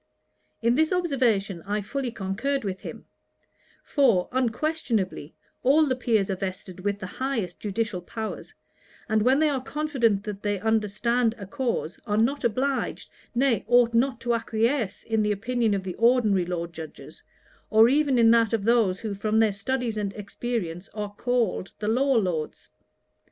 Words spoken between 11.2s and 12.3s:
a cause, are